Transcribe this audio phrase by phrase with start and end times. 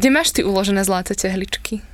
[0.00, 1.84] Kde máš ty uložené zlaté tehličky?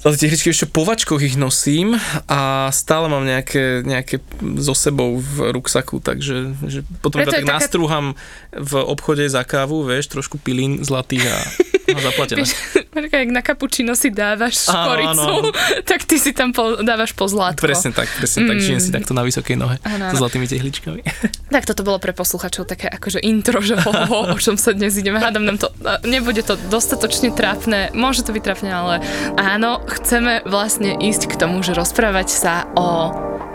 [0.00, 1.92] Zlaté tehličky ešte po vačkoch ich nosím
[2.24, 4.24] a stále mám nejaké, nejaké
[4.56, 8.16] so sebou v ruksaku, takže že potom Preto tak taká- nastrúham
[8.48, 11.36] v obchode za kávu, vieš, trošku pilín zlatých a,
[11.86, 12.44] zaplatené.
[12.86, 15.50] Počkaj, jak na kapučino si dávaš škoricu, áno,
[15.90, 17.60] tak ty si tam po, dávaš po zlátko.
[17.60, 18.62] Presne tak, presne tak, Mm.
[18.62, 21.00] žijem si takto na vysokej nohe Áno, so zlatými tehličkami.
[21.54, 24.94] Tak toto bolo pre posluchačov také akože intro, že ho, ho, o čom sa dnes
[24.94, 25.18] ideme.
[25.18, 25.70] Hádam nám to,
[26.02, 28.94] nebude to dostatočne trápne, môže to byť trápne, ale
[29.34, 33.10] áno, chceme vlastne ísť k tomu, že rozprávať sa o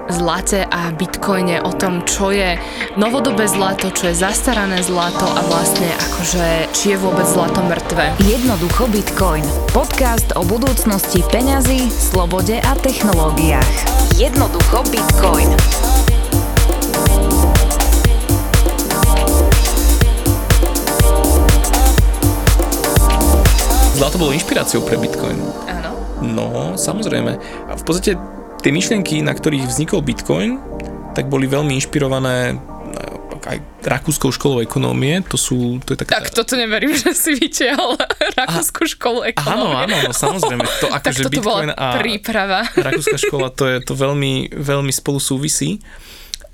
[0.10, 2.58] zlate a bitcoine, o tom, čo je
[2.98, 8.18] novodobé zlato, čo je zastarané zlato a vlastne akože, či je vôbec zlato mŕtve.
[8.26, 9.46] Jednoducho Bitcoin.
[9.70, 13.76] Podcast o budúcnosti peňazí, slobode a technológiách.
[14.18, 15.54] Jednoducho Bitcoin.
[23.94, 25.38] Zlato bolo inšpiráciou pre Bitcoin.
[25.70, 25.92] Áno.
[26.24, 26.48] No,
[26.80, 27.38] samozrejme.
[27.68, 30.60] A v podstate tie myšlienky, na ktorých vznikol Bitcoin,
[31.16, 33.58] tak boli veľmi inšpirované eh, aj
[33.88, 36.20] rakúskou školou ekonómie, to sú, to je taká...
[36.20, 37.96] Tak toto neverím, že si vytiahol
[38.40, 39.76] rakúsku školu Áno, ekonómie.
[39.88, 40.64] áno, no, samozrejme.
[40.84, 42.60] To Tak akože toto Bitcoin bola a príprava.
[42.88, 45.80] rakúska škola, to je to veľmi, veľmi spolu súvisí.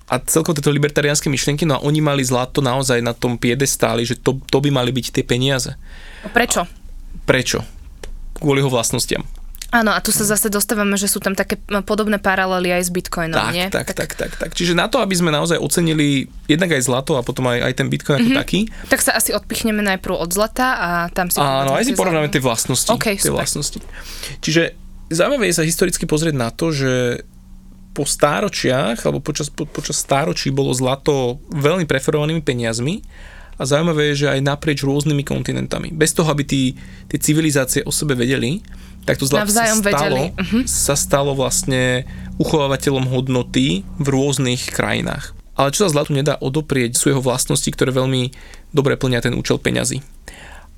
[0.06, 4.22] A celkovo tieto libertariánske myšlienky, no a oni mali zlato naozaj na tom piedestáli, že
[4.22, 5.73] to, to by mali byť tie peniaze.
[6.30, 6.69] Prečo?
[7.25, 7.66] Prečo?
[8.38, 9.25] Kvôli jeho vlastnostiam.
[9.76, 13.36] Áno, a tu sa zase dostávame, že sú tam také podobné paralely aj s Bitcoinom,
[13.36, 13.68] Tak, nie?
[13.68, 14.50] tak, tak, tak, tak.
[14.56, 17.92] Čiže na to, aby sme naozaj ocenili jednak aj zlato a potom aj, aj ten
[17.92, 21.44] Bitcoin ako taký, tak sa asi odpichneme najprv od zlata a tam si...
[21.44, 22.88] Áno, aj si porovnáme tie vlastnosti.
[22.88, 23.44] OK, tie super.
[23.44, 23.84] vlastnosti.
[24.40, 24.80] Čiže
[25.12, 27.28] zaujímavé je sa historicky pozrieť na to, že
[27.92, 33.03] po stáročiach, alebo počas, po, počas stáročí bolo zlato veľmi preferovanými peniazmi
[33.56, 35.96] a zaujímavé je, že aj naprieč rôznymi kontinentami.
[35.96, 36.76] Bez toho, aby tí,
[37.08, 38.59] tie civilizácie o sebe vedeli,
[39.06, 40.23] tak to zlato sa stalo, vedeli.
[40.34, 40.59] Mhm.
[40.66, 42.09] sa stalo vlastne
[42.42, 45.38] uchovávateľom hodnoty v rôznych krajinách.
[45.56, 48.35] Ale čo sa zlatu nedá odoprieť, sú jeho vlastnosti, ktoré veľmi
[48.75, 50.03] dobre plnia ten účel peňazí.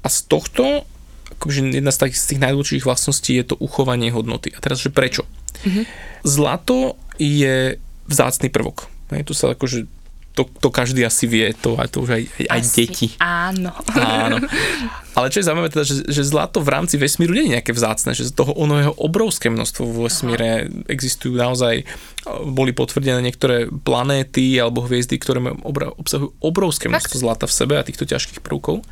[0.05, 0.85] A z tohto,
[1.33, 4.53] akože jedna z tých, z tých najdôležitejších vlastností je to uchovanie hodnoty.
[4.53, 5.25] A teraz, že prečo?
[6.21, 8.85] Zlato je vzácný prvok.
[9.09, 9.89] Hej, tu sa akože
[10.37, 13.07] to, to každý asi vie, to, a to už aj, aj, aj deti.
[13.17, 13.73] Áno.
[13.97, 14.37] Áno.
[15.17, 18.13] Ale čo je zaujímavé teda, že, že zlato v rámci vesmíru nie je nejaké vzácne,
[18.13, 21.89] že z toho ono jeho obrovské množstvo vo vesmíre existujú naozaj,
[22.45, 25.41] boli potvrdené niektoré planéty alebo hviezdy, ktoré
[25.97, 28.85] obsahujú obrovské množstvo zlata v sebe a týchto ťažkých prvkov.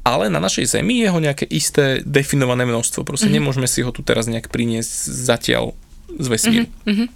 [0.00, 3.04] Ale na našej Zemi je ho nejaké isté definované množstvo.
[3.04, 3.36] Proste mm-hmm.
[3.36, 4.88] nemôžeme si ho tu teraz nejak priniesť
[5.28, 5.76] zatiaľ
[6.08, 6.66] z vesmíru.
[6.88, 7.08] Mm-hmm.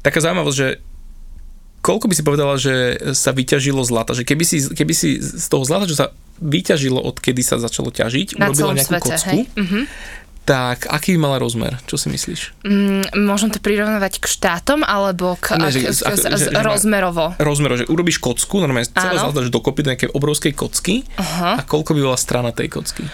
[0.00, 0.68] Taká zaujímavosť, že
[1.84, 2.72] koľko by si povedala, že
[3.12, 4.10] sa vyťažilo zlata?
[4.10, 8.34] Že keby si, keby si z toho zlata, čo sa vyťažilo, odkedy sa začalo ťažiť,
[8.34, 9.42] Na urobila nejakú svete, kocku, hej?
[9.54, 9.80] Mhm.
[10.44, 11.80] tak aký mala rozmer?
[11.84, 12.60] Čo si myslíš?
[12.62, 16.50] Mm, môžem to prirovnávať k štátom, alebo k, Ne, k, že- k, ako- z, že-
[16.50, 17.24] že rozmerovo.
[17.38, 21.60] Rozmer, že urobíš kocku, normálne celé zlato dáš dokopy do nejakej obrovskej kocky Aha.
[21.60, 23.08] a koľko by bola strana tej kocky?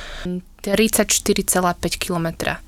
[0.61, 1.55] 34,5
[1.97, 2.59] km.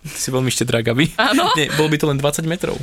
[0.00, 1.12] Ty si veľmi štedrá, Gabi.
[1.18, 1.52] Áno.
[1.52, 2.78] Nie, bolo by to len 20 metrov.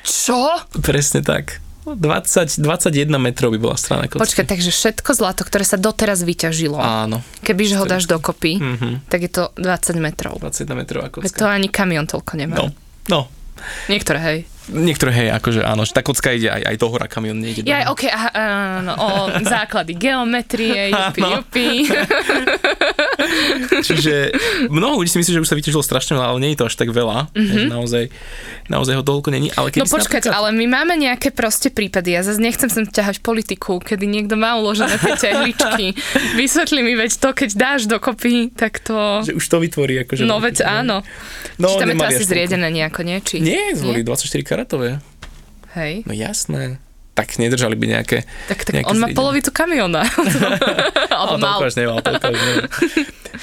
[0.00, 0.62] Čo?
[0.78, 1.58] Presne tak.
[1.88, 4.18] 20, 21 metrov by bola strana kocky.
[4.18, 9.06] Počkaj, takže všetko zlato, ktoré sa doteraz vyťažilo, Áno, kebyže ho dáš dokopy, Mhm.
[9.06, 10.34] tak je to 20 metrov.
[10.36, 12.56] 21 metrov ako to ani kamion toľko nemá.
[12.56, 12.64] No,
[13.06, 13.20] no.
[13.86, 14.38] Niektoré, hej.
[14.66, 17.86] Niektoré, hej, akože áno, že tá kocka ide aj, aj do hora, kamión nejde Ja,
[17.94, 18.30] ok, aha,
[18.82, 19.10] áno, o
[19.46, 21.70] základy geometrie, jupi, jupi.
[23.86, 24.34] Čiže
[24.66, 26.74] mnoho ľudí si myslí, že už sa vyťažilo strašne veľa, ale nie je to až
[26.74, 27.30] tak veľa.
[27.30, 27.66] Mm-hmm.
[27.70, 28.04] Naozaj,
[28.66, 29.48] naozaj ho toľko není.
[29.54, 29.70] Ale.
[29.78, 30.34] No počkať, napríklad...
[30.34, 32.18] ale my máme nejaké proste prípady.
[32.18, 35.94] Ja zase nechcem sem ťahať politiku, kedy niekto má uložené tie tehličky.
[36.34, 39.22] Vysvetli mi, veď to, keď dáš dokopy, tak to...
[39.22, 40.26] Že už to vytvorí akože...
[40.26, 41.06] No veď áno.
[41.56, 43.18] No, Či tam je to asi zriedené nejako, nie?
[43.22, 43.40] Či...
[43.40, 45.04] Nie, zvolí 24 karatové.
[45.76, 46.08] Hej.
[46.08, 46.80] No jasné.
[47.12, 48.24] Tak nedržali by nejaké...
[48.48, 49.20] Tak, tak nejaké on má zriedené.
[49.20, 50.08] polovicu kamiona.
[51.12, 51.60] Alebo Ale mal.
[51.60, 52.56] toľko nemal, toľko nemal.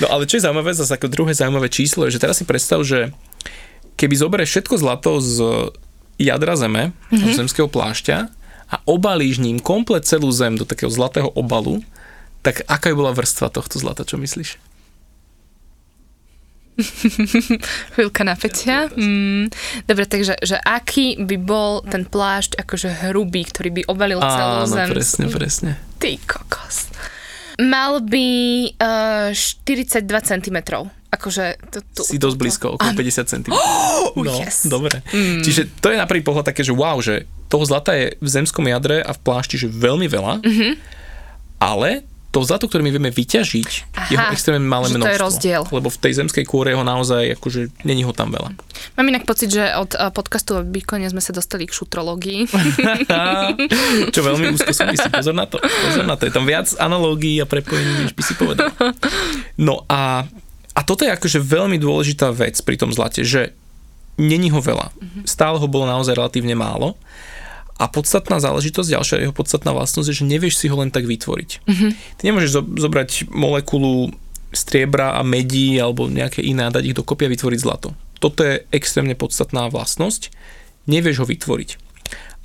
[0.01, 2.81] No ale čo je zaujímavé, zase ako druhé zaujímavé číslo je, že teraz si predstav,
[2.81, 3.13] že
[3.93, 5.37] keby zoberieš všetko zlato z
[6.17, 7.37] jadra zeme, mm-hmm.
[7.37, 8.17] zemského plášťa
[8.73, 11.85] a obalíš ním komplet celú zem do takého zlatého obalu,
[12.41, 14.57] tak aká by bola vrstva tohto zlata, čo myslíš?
[17.93, 18.89] Chvíľka napätia.
[18.93, 19.53] Mm,
[19.85, 24.69] dobre, takže že aký by bol ten plášť akože hrubý, ktorý by obalil celú Áno,
[24.69, 24.87] zem?
[24.89, 25.71] presne, presne.
[26.01, 26.89] Ty kokos.
[27.61, 28.27] Mal by
[28.81, 30.57] uh, 42 cm.
[31.13, 31.45] Akože...
[31.69, 33.53] To, to, Si dosť blízko, okolo 50 cm.
[33.53, 34.65] Oh, no, yes.
[34.65, 35.05] dobre.
[35.13, 35.45] Mm.
[35.45, 38.65] Čiže to je na prvý pohľad také, že wow, že toho zlata je v zemskom
[38.65, 40.71] jadre a v plášti že veľmi veľa, mm-hmm.
[41.61, 42.01] ale
[42.33, 45.21] to zlato, ktoré my vieme vyťažiť, Aha, je ho extrémne malé že to je množstvo.
[45.21, 45.61] rozdiel.
[45.69, 48.57] Lebo v tej zemskej kôre ho naozaj, akože, není ho tam veľa.
[48.97, 52.49] Mám inak pocit, že od a, podcastu o Bitcoine sme sa dostali k šutrológii.
[54.17, 55.05] Čo veľmi úzko súvisí.
[55.13, 55.61] Pozor na to.
[55.61, 56.25] Pozor na to.
[56.25, 58.73] Je tam viac analógií a prepojení, než by si povedal.
[59.61, 60.25] No a,
[60.73, 63.53] a toto je akože veľmi dôležitá vec pri tom zlate, že
[64.17, 64.89] není ho veľa.
[65.29, 66.97] Stále ho bolo naozaj relatívne málo.
[67.81, 71.49] A podstatná záležitosť, ďalšia jeho podstatná vlastnosť je, že nevieš si ho len tak vytvoriť.
[71.65, 71.91] Mm-hmm.
[72.17, 74.13] Ty nemôžeš zo- zobrať molekulu
[74.53, 77.97] striebra a medí alebo nejaké iné a dať ich dokopy a vytvoriť zlato.
[78.21, 80.29] Toto je extrémne podstatná vlastnosť.
[80.85, 81.69] Nevieš ho vytvoriť.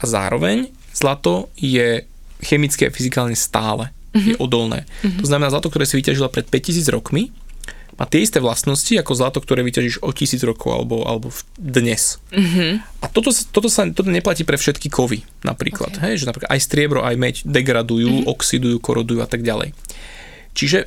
[0.01, 2.09] A zároveň zlato je
[2.41, 3.93] chemicky a fyzikálne stále.
[4.17, 4.29] Mm-hmm.
[4.33, 4.89] Je odolné.
[5.05, 5.21] Mm-hmm.
[5.21, 7.29] To znamená, zlato, ktoré si vyťažila pred 5000 rokmi,
[7.99, 12.23] má tie isté vlastnosti ako zlato, ktoré vyťažíš o tisíc rokov alebo, alebo dnes.
[12.31, 12.79] Mhm.
[13.03, 15.99] A toto, toto, sa, toto neplatí pre všetky kovy napríklad.
[15.99, 16.15] Okay.
[16.15, 18.31] Hej, že napríklad aj striebro, aj meď degradujú, mm-hmm.
[18.31, 19.75] oxidujú, korodujú a tak ďalej.
[20.55, 20.87] Čiže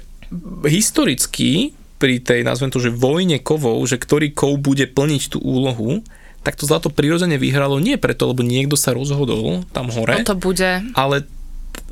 [0.66, 6.02] historicky pri tej, nazvem to, že vojne kovov, že ktorý kov bude plniť tú úlohu,
[6.42, 10.34] tak to zlato prirodzene vyhralo nie preto, lebo niekto sa rozhodol tam hore, No to
[10.34, 10.82] bude.
[10.98, 11.30] ale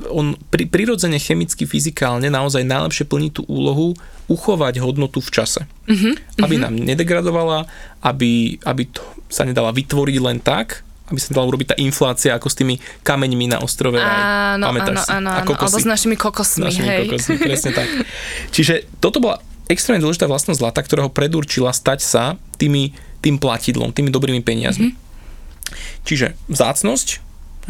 [0.08, 3.96] on pri, prirodzene, chemicky, fyzikálne naozaj najlepšie plní tú úlohu
[4.32, 5.62] uchovať hodnotu v čase.
[5.88, 7.68] Mhm, Mm-hmm, aby nám nedegradovala,
[8.00, 12.48] aby, aby to sa nedala vytvoriť len tak, aby sa nedala urobiť tá inflácia ako
[12.48, 13.98] s tými kameňmi na ostrove.
[13.98, 15.12] Áno, Pamätáš áno, si?
[15.12, 15.52] áno, áno.
[15.58, 17.00] Alebo s našimi kokosmi, Našimi hej.
[17.10, 17.90] kokosmi, presne tak.
[18.56, 22.24] Čiže toto bola extrémne dôležitá vlastnosť zlata, ktorá ho predurčila stať sa
[22.62, 24.94] tými, tým platidlom, tými dobrými peniazmi.
[24.94, 26.06] Mm-hmm.
[26.06, 27.08] Čiže vzácnosť,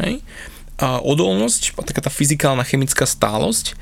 [0.04, 0.20] hej,
[0.80, 3.76] odolnosť, taká tá fyzikálna chemická stálosť.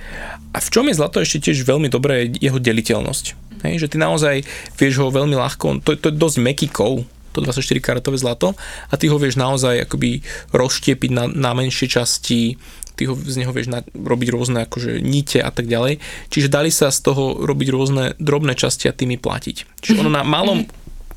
[0.50, 3.48] A v čom je zlato ešte tiež veľmi dobré, je jeho deliteľnosť.
[3.66, 4.46] Hej, že ty naozaj
[4.78, 7.02] vieš ho veľmi ľahko, to, to je dosť meký kov,
[7.34, 8.54] to 24 karatové zlato
[8.90, 10.22] a ty ho vieš naozaj akoby
[10.54, 12.54] rozštiepiť na, na menšie časti,
[12.98, 16.02] ty ho, z neho vieš na, robiť rôzne akože nite a tak ďalej.
[16.34, 19.78] Čiže dali sa z toho robiť rôzne drobné časti a tými platiť.
[19.78, 20.66] Čiže ono na malom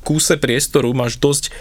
[0.02, 1.54] kúse priestoru máš dosť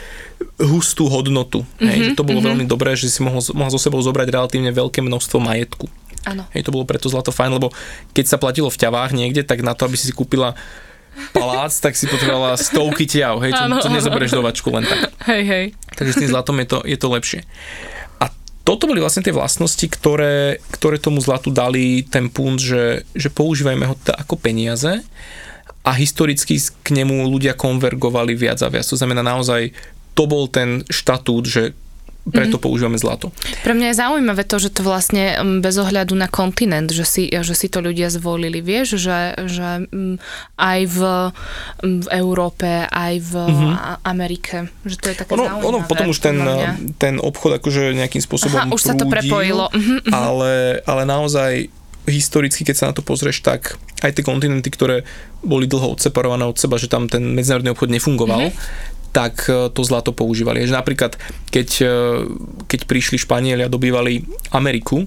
[0.58, 1.62] hustú hodnotu.
[1.78, 5.06] Hej, že to bolo veľmi dobré, že si mohol, mohol so sebou zobrať relatívne veľké
[5.06, 5.86] množstvo majetku.
[6.26, 6.46] Áno.
[6.54, 7.74] Hej, to bolo preto zlato fajn, lebo
[8.14, 10.54] keď sa platilo v ťavách niekde, tak na to, aby si si kúpila
[11.34, 13.78] palác, tak si potrebovala stovky ťav, hej, čo, áno.
[13.84, 15.12] nezoberieš do vačku len tak.
[15.28, 15.66] Hej, hej.
[15.98, 17.40] Takže s tým zlatom je to, je to lepšie.
[18.22, 18.32] A
[18.64, 23.86] toto boli vlastne tie vlastnosti, ktoré, ktoré tomu zlatu dali ten punt, že, že používajme
[23.92, 25.04] ho teda ako peniaze
[25.82, 28.86] a historicky k nemu ľudia konvergovali viac a viac.
[28.86, 29.74] To znamená naozaj,
[30.14, 31.64] to bol ten štatút, že
[32.22, 32.66] preto mm-hmm.
[32.70, 33.34] používame zlato.
[33.66, 37.24] Pre mňa je zaujímavé to, že to vlastne mm, bez ohľadu na kontinent, že si,
[37.34, 38.62] že si to ľudia zvolili.
[38.62, 40.22] Vieš, že, že mm,
[40.54, 41.00] aj v,
[41.82, 44.06] mm, v Európe, aj v mm-hmm.
[44.06, 44.70] Amerike.
[44.86, 45.66] Že to je také Ono, zaujímavé.
[45.66, 46.38] ono potom už ten,
[47.02, 49.74] ten obchod akože nejakým spôsobom Aha, už sa to prepojilo.
[49.74, 50.12] Mhm, mhm.
[50.14, 50.54] Ale,
[50.86, 51.74] ale naozaj
[52.10, 55.06] historicky, keď sa na to pozrieš, tak aj tie kontinenty, ktoré
[55.46, 59.84] boli dlho odseparované od seba, že tam ten medzinárodný obchod nefungoval, mm-hmm tak e, to
[59.84, 60.64] zlato používali.
[60.64, 61.20] Že napríklad,
[61.52, 61.96] keď, e,
[62.66, 64.24] keď prišli Španieli a dobývali
[64.56, 65.04] Ameriku,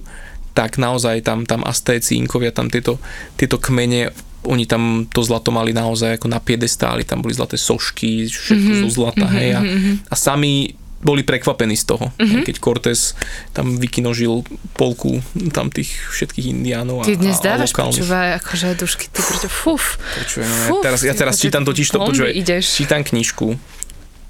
[0.53, 3.01] tak naozaj tam, tam Aztéci, Inkovia, tam tieto,
[3.35, 4.13] tieto kmene
[4.45, 8.83] oni tam to zlato mali naozaj ako na piedestáli, tam boli zlaté sošky, všetko mm-hmm.
[8.85, 9.61] zo zlata, hej, a,
[10.05, 10.69] a sami
[11.05, 12.41] boli prekvapení z toho, mm-hmm.
[12.41, 13.13] keď Cortés
[13.53, 14.41] tam vykinožil
[14.73, 15.21] polku
[15.53, 20.01] tam tých všetkých indiánov a, Ty dnes dávaš počúvaj, akože dušky, ty prečo, fuf.
[20.01, 22.65] Počujem, ja Fuf, teraz, ja teraz ty čítam totiž to, počuj, ideš.
[22.73, 23.53] čítam knižku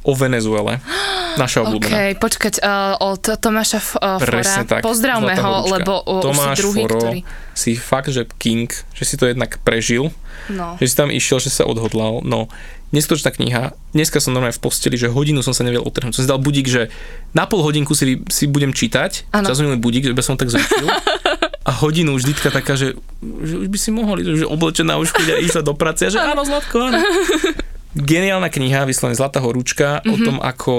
[0.06, 0.78] o Venezuele,
[1.36, 1.90] naša obľúbená.
[1.90, 4.72] OK, počkať, uh, od Tomáša F- uh, Presne Fora.
[4.72, 4.82] tak.
[4.82, 5.74] Pozdravme ho, horúčka.
[5.74, 7.20] lebo uh, už si Tomáš druhý, Foro ktorý...
[7.52, 10.14] si fakt, že king, že si to jednak prežil,
[10.46, 10.78] No.
[10.78, 12.22] že si tam išiel, že sa odhodlal.
[12.22, 12.52] No,
[12.92, 13.64] neskutočná kniha.
[13.92, 16.14] Dneska som normálne v posteli, že hodinu som sa nevedel otrhnúť.
[16.14, 16.94] Som si dal budík, že
[17.32, 19.32] na pol hodinku si, si budem čítať.
[19.32, 19.42] Áno.
[19.44, 20.86] Zazvonil budík, že by som tak zrušil.
[21.64, 22.94] A hodinu už vždytka taká, že,
[23.42, 26.04] že už by si mohol že oblečená už chuť a ísť do práce.
[26.04, 27.02] A že áno, Zlatko, áno.
[27.96, 30.12] Geniálna kniha, vyslovene Zlatá horúčka, mm-hmm.
[30.12, 30.76] o tom, ako,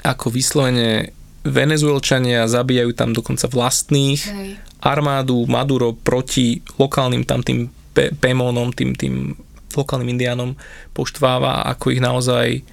[0.00, 1.12] ako vyslovene
[1.44, 4.48] Venezuelčania zabíjajú tam dokonca vlastných Hej.
[4.80, 9.36] armádu Maduro proti lokálnym tam tým pe- Pémónom, tým, tým
[9.76, 10.56] lokálnym indiánom
[10.96, 12.64] poštváva, ako ich naozaj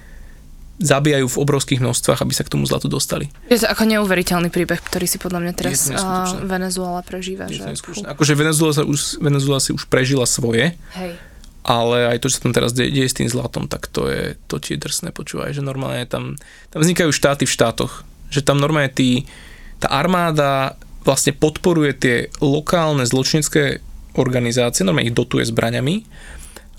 [0.82, 3.30] zabíjajú v obrovských množstvách, aby sa k tomu zlatu dostali.
[3.52, 7.46] Je to ako neuveriteľný príbeh, ktorý si podľa mňa teraz uh, Venezuela prežíva.
[7.46, 8.06] Je že, to neskutočné.
[8.10, 11.14] Akože Venezuela, sa už, Venezuela si už prežila svoje, Hej.
[11.62, 14.34] Ale aj to, čo sa tam teraz deje, deje s tým zlatom, tak to je,
[14.50, 16.34] to ti je drsné, počúvaj, že normálne tam,
[16.74, 18.02] tam vznikajú štáty v štátoch,
[18.34, 19.30] že tam normálne tí,
[19.78, 20.74] tá armáda
[21.06, 23.82] vlastne podporuje tie lokálne zločinecké
[24.18, 26.06] organizácie, normálne ich dotuje zbraňami,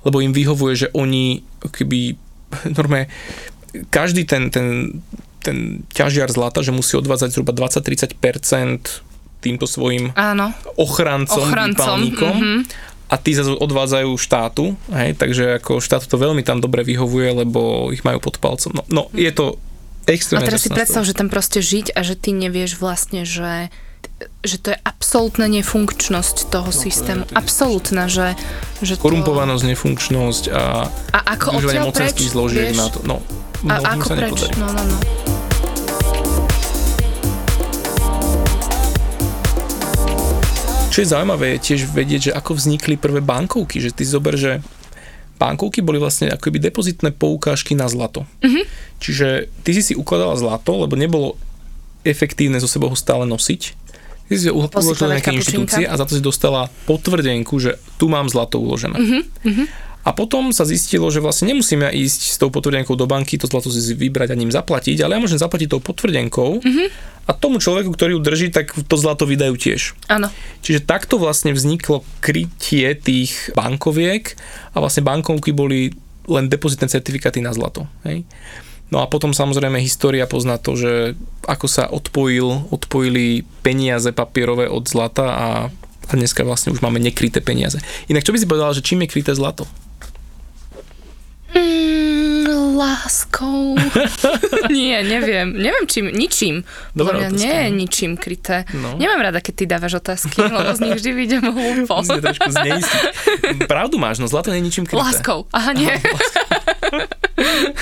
[0.03, 2.19] lebo im vyhovuje, že oni keby
[2.79, 3.07] normálne
[3.89, 4.99] každý ten, ten,
[5.41, 8.19] ten ťažiar zlata, že musí odvádzať zhruba 20-30%
[9.43, 10.55] týmto svojim Áno.
[10.79, 12.37] ochrancom, Ochrancom, výpalníkom.
[13.13, 13.19] Mhm.
[13.19, 17.93] A tí zase odvádzajú štátu, hej, takže ako štátu to veľmi tam dobre vyhovuje, lebo
[17.93, 18.73] ich majú pod palcom.
[18.73, 19.61] No, no je to
[20.09, 23.69] A extrémne teraz si predstav, že tam proste žiť a že ty nevieš vlastne, že
[24.43, 27.27] že to je absolútna nefunkčnosť toho systému.
[27.27, 28.35] to Absolútna, že,
[28.83, 29.03] že to...
[29.03, 32.79] Korumpovanosť, nefunkčnosť a A ako využívanie odtiaľ preč, mocenských zložiek vieš?
[32.79, 32.99] na to.
[33.07, 33.17] No,
[33.71, 34.31] A mnohým ako sa preč?
[34.31, 34.55] nepodarí.
[34.59, 34.97] No, no, no.
[40.93, 44.61] Čo je zaujímavé, je tiež vedieť, že ako vznikli prvé bankovky, že ty zober, že
[45.41, 48.29] bankovky boli vlastne akoby depozitné poukážky na zlato.
[48.45, 48.47] Mhm.
[48.47, 48.65] Mm-hmm.
[49.03, 49.29] Čiže
[49.67, 51.35] ty si si ukladala zlato, lebo nebolo
[52.05, 53.63] efektívne zo sebou ho stále nosiť.
[54.29, 58.07] Ty si ho uložila Posypávať nejaké inštitúcie a za to si dostala potvrdenku, že tu
[58.07, 58.97] mám zlato uložené.
[59.01, 59.67] Mhm, Mm-hmm.
[60.03, 63.47] A potom sa zistilo, že vlastne nemusím ja ísť s tou potvrdenkou do banky, to
[63.47, 66.85] zlato si vybrať a ním zaplatiť, ale ja môžem zaplatiť tou potvrdenkou Mhm.
[67.27, 69.95] a tomu človeku, ktorý ju drží, tak to zlato vydajú tiež.
[70.11, 70.27] Áno.
[70.67, 74.35] Čiže takto vlastne vzniklo krytie tých bankoviek
[74.75, 75.95] a vlastne bankovky boli
[76.27, 77.87] len depozitné certifikáty na zlato.
[78.03, 78.27] Hej?
[78.93, 81.15] No a potom samozrejme história pozná to, že
[81.47, 85.49] ako sa odpojil, odpojili peniaze papierové od zlata a,
[86.07, 87.81] a dneska vlastne už máme nekryté peniaze.
[88.13, 89.65] Inak čo by si povedala, že čím je kryté zlato?
[91.53, 93.79] Mm, láskou.
[94.75, 95.55] nie, neviem.
[95.55, 96.67] Neviem čím, ničím.
[96.99, 97.31] Otázka.
[97.39, 98.67] nie je ničím kryté.
[98.75, 98.99] No.
[98.99, 102.03] Nemám rada, keď ty dávaš otázky, lebo z nich vždy vidím hlúpo.
[103.71, 105.03] Pravdu máš, no zlato nie je ničím kryté.
[105.03, 105.47] Láskou.
[105.55, 105.95] Aha, nie.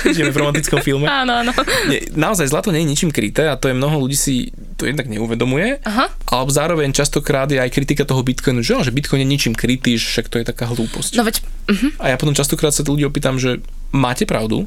[0.05, 1.05] Žijeme v romantickom filme.
[1.09, 1.51] Áno, áno.
[1.89, 5.05] Nie, naozaj zlato nie je ničím kryté a to je mnoho ľudí si to jednak
[5.05, 5.81] neuvedomuje.
[5.85, 6.09] Aha.
[6.29, 10.09] Ale zároveň častokrát je aj kritika toho Bitcoinu, že, že Bitcoin je ničím krytý, že
[10.09, 11.21] však to je taká hlúposť.
[11.21, 11.91] No veď, uh-huh.
[12.01, 13.61] A ja potom častokrát sa ľudí opýtam, že
[13.93, 14.65] máte pravdu,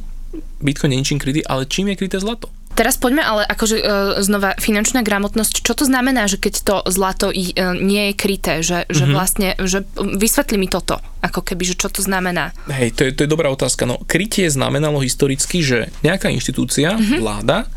[0.63, 2.51] Bitcoin je ničím krytý, ale čím je kryté zlato?
[2.75, 3.85] Teraz poďme ale akože e,
[4.19, 5.63] znova finančná gramotnosť.
[5.63, 8.67] Čo to znamená, že keď to zlato i, e, nie je kryté?
[8.67, 10.99] Že, že vlastne, že vysvetli mi toto.
[11.23, 12.51] Ako keby, že čo to znamená.
[12.67, 13.87] Hej, to je, to je dobrá otázka.
[13.87, 17.71] No, krytie znamenalo historicky, že nejaká inštitúcia, vláda,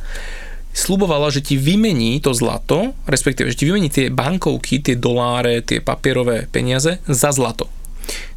[0.73, 5.77] slubovala, že ti vymení to zlato, respektíve, že ti vymení tie bankovky, tie doláre, tie
[5.77, 7.69] papierové peniaze za zlato.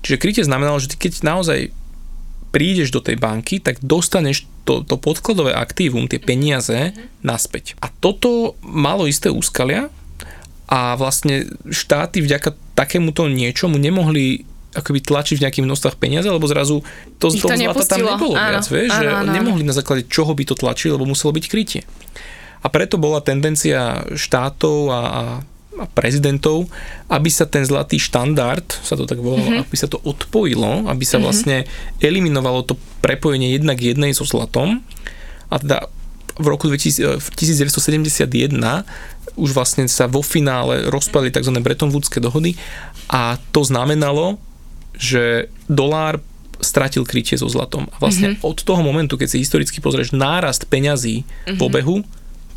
[0.04, 1.72] Čiže krytie znamenalo, že ty keď naozaj
[2.50, 7.78] prídeš do tej banky, tak dostaneš to, to podkladové aktívum, tie peniaze naspäť.
[7.82, 9.88] A toto malo isté úskalia
[10.70, 16.86] a vlastne štáty vďaka takémuto niečomu nemohli akoby tlačiť v nejakých množstvách peniaze, lebo zrazu
[17.18, 19.34] to, Ich toho to zlata tam nebolo Áno, viac, vieš, že áno, áno, áno.
[19.34, 21.82] nemohli na základe čoho by to tlačili, lebo muselo byť krytie.
[22.62, 25.22] A preto bola tendencia štátov a, a
[25.78, 26.66] a prezidentov,
[27.06, 29.62] aby sa ten zlatý štandard, sa to tak volalo, mm-hmm.
[29.62, 31.24] aby sa to odpojilo, aby sa mm-hmm.
[31.24, 31.56] vlastne
[32.02, 34.82] eliminovalo to prepojenie jednak jednej so zlatom.
[35.46, 35.86] A teda
[36.40, 38.26] v roku 2000, v 1971
[39.38, 41.54] už vlastne sa vo finále rozpadli tzv.
[41.62, 42.58] Bretton Woodske dohody
[43.06, 44.42] a to znamenalo,
[44.98, 46.18] že dolár
[46.60, 47.88] stratil krytie so zlatom.
[47.94, 48.44] A vlastne mm-hmm.
[48.44, 51.56] od toho momentu, keď si historicky pozrieš nárast peňazí mm-hmm.
[51.56, 51.96] v obehu,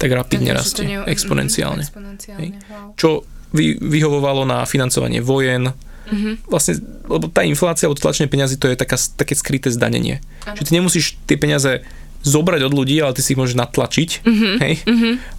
[0.04, 1.80] tak rapidne Takže rastie, ne- exponenciálne.
[1.80, 2.50] Mhm, exponenciálne, Hej.
[2.68, 2.88] wow.
[2.94, 3.10] Čo
[3.50, 5.72] vy, vyhovovalo na financovanie vojen,
[6.04, 6.44] Mhm.
[6.46, 10.20] vlastne, lebo tá inflácia od tlačenia peňazí to je taká, také skryté zdanenie.
[10.44, 10.54] Áno.
[10.54, 11.80] Že ty nemusíš tie peniaze
[12.22, 14.10] zobrať od ľudí, ale ty si ich môžeš natlačiť.
[14.22, 14.48] Mhm.
[14.60, 14.74] Hej?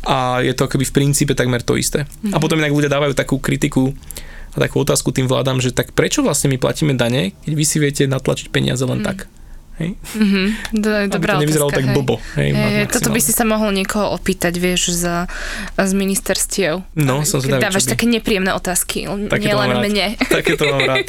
[0.02, 2.08] A je to akoby v princípe takmer to isté.
[2.26, 3.92] A potom inak ľudia dávajú takú kritiku
[4.50, 7.76] a takú otázku tým vládam, že tak prečo vlastne my platíme dane, keď vy si
[7.76, 9.28] viete natlačiť peniaze len tak?
[9.74, 9.98] Hej?
[10.14, 10.44] Mhm,
[10.78, 11.96] to je dobrá Aby to nevyzeralo otázka, tak hej.
[11.98, 12.16] blbo.
[12.38, 15.26] Hej, Hej, toto by si sa mohol niekoho opýtať, vieš, z,
[15.74, 16.86] z ministerstiev.
[16.94, 17.90] No, som zvedavý, dávaš by.
[17.98, 20.06] také nepríjemné otázky, Také nielen mne.
[20.30, 21.06] Také to mám rád.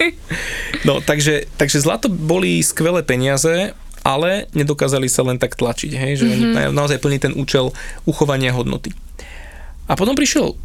[0.81, 6.25] No, takže, takže zlato boli skvelé peniaze, ale nedokázali sa len tak tlačiť, hej, že
[6.25, 6.69] mm-hmm.
[6.69, 7.74] oni naozaj plní ten účel
[8.05, 8.93] uchovania hodnoty.
[9.86, 10.57] A potom prišiel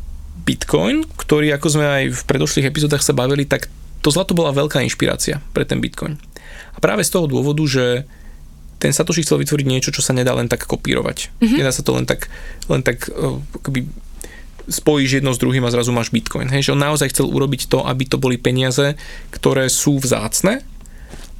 [0.44, 3.68] Bitcoin, ktorý, ako sme aj v predošlých epizódach sa bavili, tak
[4.00, 6.16] to zlato bola veľká inšpirácia pre ten Bitcoin.
[6.74, 8.08] A práve z toho dôvodu, že
[8.80, 11.28] ten Satoshi chcel vytvoriť niečo, čo sa nedá len tak kopírovať.
[11.38, 11.58] Mm-hmm.
[11.60, 12.32] Nedá sa to len tak,
[12.72, 13.84] len tak uh, akoby
[14.70, 16.48] spojíš jedno s druhým a zrazu máš Bitcoin.
[16.48, 18.96] Hej, že on naozaj chcel urobiť to, aby to boli peniaze,
[19.34, 20.64] ktoré sú vzácne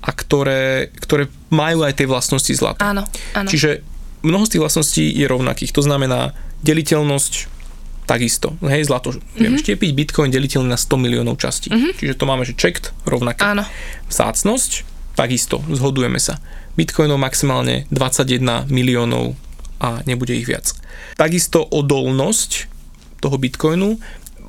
[0.05, 2.83] a ktoré, ktoré majú aj tie vlastnosti zlata.
[2.85, 3.49] Áno, áno.
[3.49, 3.81] Čiže
[4.21, 5.73] mnoho z tých vlastností je rovnakých.
[5.73, 7.61] To znamená deliteľnosť
[8.05, 8.59] takisto.
[8.67, 9.14] Hej, zlato.
[9.14, 9.38] Mm-hmm.
[9.38, 11.71] Vieme štiepiť Bitcoin deliteľný na 100 miliónov častí.
[11.71, 11.93] Mm-hmm.
[11.97, 13.47] Čiže to máme, že checked, rovnaké.
[13.47, 13.62] Áno.
[14.11, 14.89] Vzácnosť,
[15.21, 16.41] takisto, zhodujeme sa.
[16.81, 19.37] Bitcoinov maximálne 21 miliónov
[19.77, 20.73] a nebude ich viac.
[21.21, 22.73] Takisto odolnosť
[23.21, 24.00] toho Bitcoinu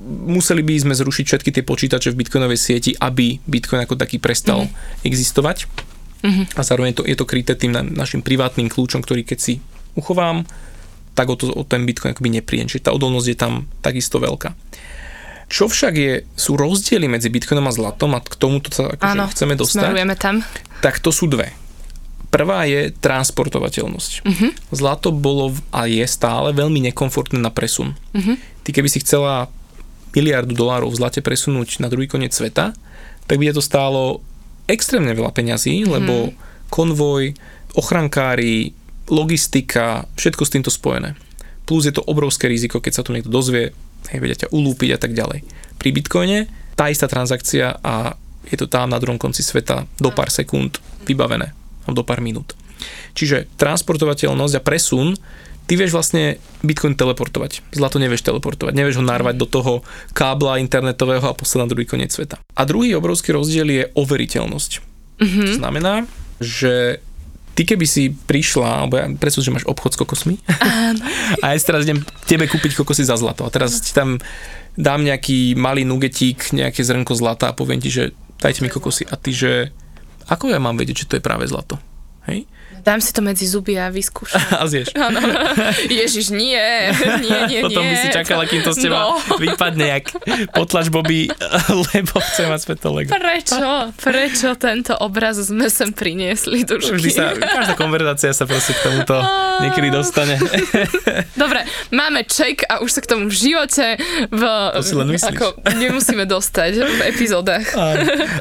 [0.08, 4.66] museli by sme zrušiť všetky tie počítače v bitcoinovej sieti, aby Bitcoin ako taký prestal
[4.66, 5.06] mm-hmm.
[5.06, 5.70] existovať.
[6.22, 6.46] Mm-hmm.
[6.58, 9.54] A zároveň to, je to kryté tým na, našim privátnym kľúčom, ktorý keď si
[9.94, 10.46] uchovám,
[11.14, 12.72] tak o, to, o ten Bitcoin akoby nepríjem.
[12.72, 14.56] Čiže tá odolnosť je tam takisto veľká.
[15.52, 19.28] Čo však je, sú rozdiely medzi bitcoinom a zlatom a k tomuto sa akože Áno,
[19.28, 20.40] chceme dostať, smerujeme tam.
[20.80, 21.52] tak to sú dve.
[22.32, 24.12] Prvá je transportovateľnosť.
[24.24, 24.56] Uh-huh.
[24.72, 28.00] Zlato bolo a je stále veľmi nekomfortné na presun.
[28.16, 28.40] Uh-huh.
[28.64, 29.52] Ty keby si chcela
[30.16, 32.72] miliardu dolárov v zlate presunúť na druhý koniec sveta,
[33.28, 34.24] tak by to stálo
[34.72, 36.00] extrémne veľa peňazí, uh-huh.
[36.00, 36.16] lebo
[36.72, 37.36] konvoj,
[37.76, 38.72] ochrankári,
[39.12, 41.20] logistika, všetko s týmto spojené.
[41.68, 43.76] Plus je to obrovské riziko, keď sa tu niekto dozvie,
[44.10, 45.46] hej, vedia ťa ulúpiť a tak ďalej.
[45.78, 48.18] Pri Bitcoine tá istá transakcia a
[48.50, 51.54] je to tam na druhom konci sveta do pár sekúnd vybavené,
[51.86, 52.58] do pár minút.
[53.14, 55.14] Čiže transportovateľnosť a presun,
[55.70, 57.62] ty vieš vlastne Bitcoin teleportovať.
[57.70, 59.74] Zlato nevieš teleportovať, nevieš ho narvať do toho
[60.18, 62.42] kábla internetového a poslať na druhý koniec sveta.
[62.42, 64.72] A druhý obrovský rozdiel je overiteľnosť.
[65.22, 65.46] Mm-hmm.
[65.46, 65.94] To znamená,
[66.42, 66.98] že
[67.62, 70.36] ty keby si prišla, alebo ja predstav, že máš obchod s kokosmi
[71.46, 74.18] a ja si teraz idem tebe kúpiť kokosy za zlato a teraz ti tam
[74.74, 79.14] dám nejaký malý nugetík, nejaké zrnko zlata a poviem ti, že dajte mi kokosy a
[79.14, 79.70] ty, že
[80.26, 81.78] ako ja mám vedieť, že to je práve zlato?
[82.26, 82.50] Hej?
[82.82, 84.42] Dám si to medzi zuby a vyskúšam.
[84.58, 84.90] A zješ.
[84.94, 85.22] Áno.
[85.84, 86.58] Ježiš, nie,
[87.20, 88.02] nie, nie, Potom by nie.
[88.02, 89.18] si čakala, kým to z teba No.
[89.36, 90.06] vypadne, jak
[90.50, 91.30] potlač Bobby,
[91.88, 93.10] lebo chcem mať späť to Lego.
[93.12, 93.62] Prečo?
[93.96, 97.10] Prečo tento obraz sme sem priniesli, Vždy dušky?
[97.12, 99.16] sa, každá konverzácia sa proste k tomuto
[99.60, 100.42] niekedy dostane.
[101.42, 103.98] Dobre, máme check a už sa k tomu v živote
[104.28, 105.32] v, To si len myslíš.
[105.32, 105.46] ako,
[105.76, 107.66] nemusíme dostať v epizódach.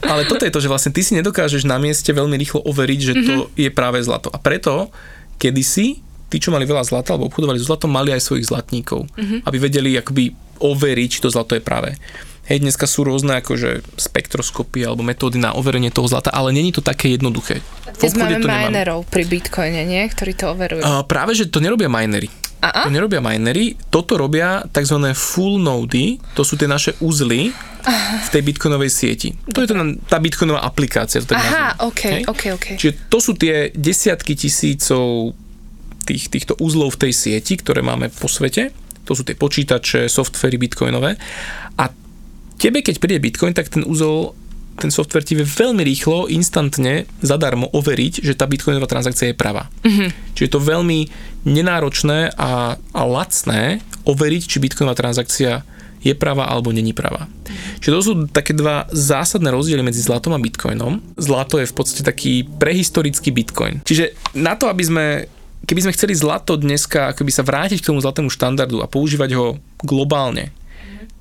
[0.03, 3.13] Ale toto je to, že vlastne ty si nedokážeš na mieste veľmi rýchlo overiť, že
[3.19, 3.59] to Mhm.
[3.59, 4.30] je práve zlato.
[4.31, 4.89] A preto
[5.37, 5.99] kedysi
[6.31, 9.37] tí, čo mali veľa zlata alebo obchodovali so zlatom, mali aj svojich zlatníkov, Mhm.
[9.45, 11.97] aby vedeli akoby overiť, či to zlato je práve.
[12.47, 16.83] Hej, dneska sú rôzne akože spektroskopy alebo metódy na overenie toho zlata, ale není to
[16.83, 17.63] také jednoduché.
[18.03, 20.03] Dnes máme minerov pri Bitcoine, nie?
[20.11, 20.83] Ktorí to overujú.
[20.83, 22.27] Uh, práve, že to nerobia minery.
[22.61, 22.85] A?
[22.85, 25.01] To nerobia minery, toto robia tzv.
[25.17, 27.57] full nody, to sú tie naše uzly
[28.21, 29.33] v tej bitcoinovej sieti.
[29.57, 31.25] To je tá, tá bitcoinová aplikácia.
[31.25, 31.89] To Aha, nazvem.
[31.89, 32.23] OK, Hej?
[32.29, 32.67] OK, OK.
[32.77, 35.33] Čiže to sú tie desiatky tisícov
[36.05, 38.77] tých, týchto uzlov v tej sieti, ktoré máme po svete.
[39.09, 41.17] To sú tie počítače, softvery bitcoinové.
[41.81, 41.89] A
[42.61, 44.37] tebe, keď príde bitcoin, tak ten úzol
[44.81, 49.69] ten software ti vie veľmi rýchlo, instantne, zadarmo overiť, že tá bitcoinová transakcia je pravá.
[49.85, 50.09] Mm-hmm.
[50.33, 50.99] Čiže je to veľmi
[51.45, 55.63] nenáročné a, a lacné overiť, či bitcoinová transakcia
[56.01, 57.29] je pravá alebo není pravá.
[57.85, 61.21] Čiže to sú také dva zásadné rozdiely medzi zlatom a bitcoinom.
[61.21, 63.85] Zlato je v podstate taký prehistorický bitcoin.
[63.85, 65.07] Čiže na to, aby sme
[65.61, 69.61] keby sme chceli zlato dneska akoby sa vrátiť k tomu zlatému štandardu a používať ho
[69.85, 70.57] globálne,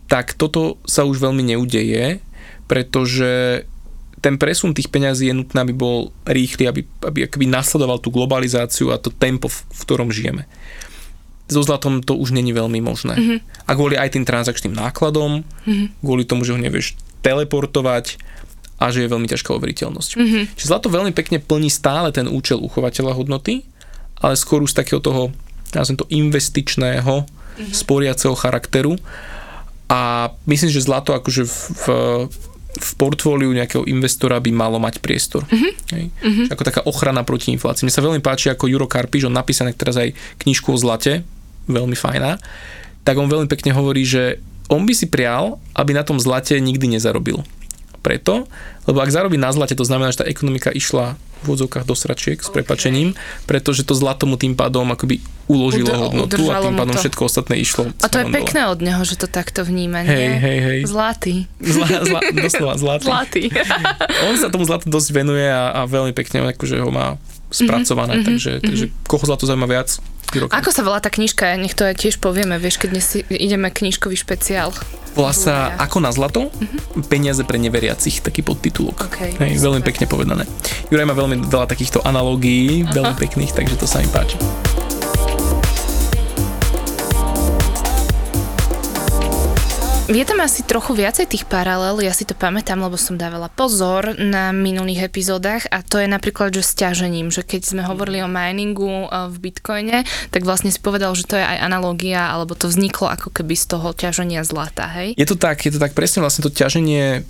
[0.07, 2.23] tak toto sa už veľmi neudeje,
[2.69, 3.65] pretože
[4.19, 8.93] ten presun tých peňazí je nutné, aby bol rýchly, aby, aby akoby nasledoval tú globalizáciu
[8.93, 10.45] a to tempo, v, v ktorom žijeme.
[11.49, 13.15] So zlatom to už není veľmi možné.
[13.17, 13.39] Mm-hmm.
[13.65, 15.87] A kvôli aj tým transakčným nákladom, mm-hmm.
[16.03, 16.93] kvôli tomu, že ho nevieš
[17.25, 18.21] teleportovať
[18.77, 20.11] a že je veľmi ťažká overiteľnosť.
[20.13, 20.43] Mm-hmm.
[20.55, 23.65] Čiže zlato veľmi pekne plní stále ten účel uchovateľa hodnoty,
[24.19, 25.33] ale skôr už z takého toho,
[25.73, 27.71] nazvem to investičného, mm-hmm.
[27.73, 28.99] sporiaceho charakteru.
[29.89, 31.85] A myslím, že zlato akože v, v,
[32.79, 35.43] v portfóliu nejakého investora by malo mať priestor.
[35.45, 35.71] Mm-hmm.
[35.93, 36.05] Hej?
[36.09, 36.45] Mm-hmm.
[36.55, 37.83] Ako taká ochrana proti inflácii.
[37.83, 41.27] Mne sa veľmi páči, ako Juro Karpiš, on napísaný teraz aj knižku o zlate,
[41.67, 42.39] veľmi fajná,
[43.03, 44.39] tak on veľmi pekne hovorí, že
[44.71, 47.43] on by si prial, aby na tom zlate nikdy nezarobil.
[47.99, 48.47] Preto,
[48.87, 52.37] lebo ak zarobí na zlate, to znamená, že tá ekonomika išla v vodzovkách do sračiek
[52.37, 56.95] s prepačením, pretože to zlato mu tým pádom akoby uložilo Udr- hodnotu a tým pádom
[56.95, 57.01] to.
[57.01, 57.89] všetko ostatné išlo.
[57.99, 58.39] A to je smerom dole.
[58.43, 60.29] pekné od neho, že to takto vníma, Hej, nie?
[60.37, 60.79] hej, hej.
[60.85, 61.35] Zlatý.
[61.57, 63.05] Zla, zla, doslova zlatý.
[63.09, 63.43] Zlatý.
[64.29, 67.17] On sa tomu zlatu dosť venuje a, a veľmi pekne akože ho má
[67.49, 69.97] spracované, mm-hmm, takže, takže koho zlato zaujíma viac,
[70.29, 71.57] Juro Ako sa volá tá knižka?
[71.57, 74.69] Nech to aj tiež povieme, vieš, keď dnes ideme knižkový špeciál.
[75.17, 75.73] Volá sa.
[75.81, 76.53] Ako na zlato?
[77.09, 79.09] Peniaze pre neveriacich, taký podtitulok.
[79.09, 79.89] OK, Hej, veľmi super.
[79.89, 80.43] pekne povedané.
[80.93, 84.37] Juraj má veľmi veľa takýchto analógií, veľmi pekných, takže to sa mi páči.
[90.09, 94.17] Je tam asi trochu viacej tých paralel, ja si to pamätám, lebo som dávala pozor
[94.17, 98.25] na minulých epizódach a to je napríklad, že s ťažením, že keď sme hovorili o
[98.25, 102.73] miningu eh, v Bitcoine, tak vlastne si povedal, že to je aj analogia, alebo to
[102.73, 105.13] vzniklo ako keby z toho ťaženia zlata, hej?
[105.13, 107.21] Je to tak, je to tak presne vlastne to ťaženie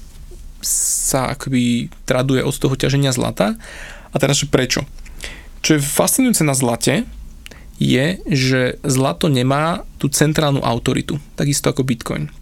[0.64, 3.60] sa akoby traduje od toho ťaženia zlata.
[4.10, 4.88] A teraz, že prečo?
[5.60, 7.04] Čo je fascinujúce na zlate,
[7.76, 12.39] je, že zlato nemá tú centrálnu autoritu, takisto ako Bitcoin.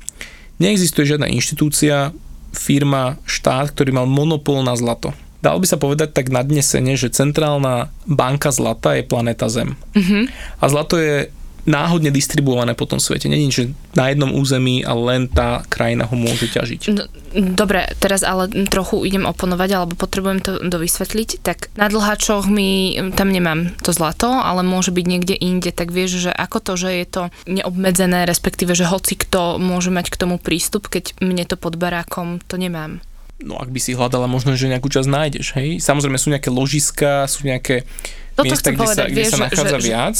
[0.57, 2.13] Neexistuje žiadna inštitúcia,
[2.53, 5.13] firma, štát, ktorý mal monopol na zlato.
[5.37, 9.77] Dalo by sa povedať tak nadnesene, že centrálna banka zlata je planéta Zem.
[9.93, 10.23] Mm-hmm.
[10.57, 11.29] A zlato je
[11.67, 13.27] náhodne distribuované po tom svete.
[13.27, 16.95] Není, že na jednom území a len tá krajina ho môže ťažiť.
[16.95, 17.03] No,
[17.35, 21.43] dobre, teraz ale trochu idem oponovať, alebo potrebujem to dovysvetliť.
[21.43, 26.29] Tak na dlháčoch mi, tam nemám to zlato, ale môže byť niekde inde, tak vieš,
[26.29, 30.39] že ako to, že je to neobmedzené, respektíve, že hoci kto môže mať k tomu
[30.39, 33.03] prístup, keď mne to pod barákom to nemám.
[33.37, 35.77] No ak by si hľadala, možno, že nejakú časť nájdeš, hej?
[35.77, 37.85] Samozrejme sú nejaké ložiska, sú nejaké
[38.33, 40.17] Toto miesta, kde, povedať, sa, kde vieš, sa nachádza že- že- viac,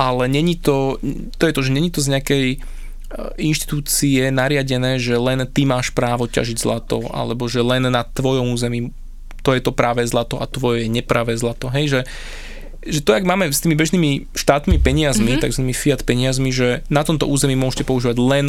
[0.00, 0.96] ale není to,
[1.36, 2.58] to je to, že není to z nejakej e,
[3.44, 8.88] inštitúcie nariadené, že len ty máš právo ťažiť zlato, alebo že len na tvojom území
[9.46, 11.70] to je to práve zlato a tvoje je nepravé zlato.
[11.70, 12.00] Hej, že,
[12.82, 15.44] že to, jak máme s tými bežnými štátnymi peniazmi, mm-hmm.
[15.46, 18.46] takzvanými fiat peniazmi, že na tomto území môžete používať len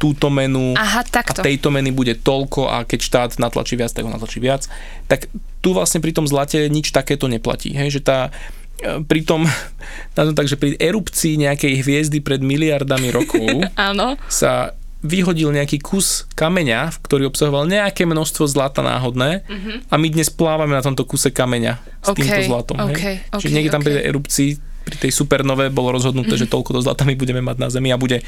[0.00, 1.44] túto menu Aha, a takto.
[1.44, 4.64] tejto meny bude toľko a keď štát natlačí viac, tak ho natlačí viac.
[5.04, 5.28] Tak
[5.60, 7.70] tu vlastne pri tom zlate nič takéto neplatí.
[7.70, 8.32] Hej, že tá,
[8.78, 9.44] e, pri tom,
[10.16, 13.44] na tom tak, že pri erupcii nejakej hviezdy pred miliardami rokov
[13.78, 14.16] Áno.
[14.26, 19.48] sa vyhodil nejaký kus kameňa, ktorý obsahoval nejaké množstvo zlata náhodné
[19.88, 22.10] a my dnes plávame na tomto kuse kameňa s Mhm.
[22.10, 22.76] OK, týmto zlatom.
[22.78, 23.16] OK, hej?
[23.28, 23.86] OK, Čiže niekde tam OK.
[23.86, 24.50] pri erupcii,
[24.84, 28.00] pri tej supernove bolo rozhodnuté, že toľko do zlata my budeme mať na Zemi a
[28.00, 28.24] bude